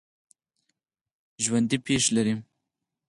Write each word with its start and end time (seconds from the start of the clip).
ژوندي 1.43 1.77
پښې 1.85 2.07
لري 2.15 2.35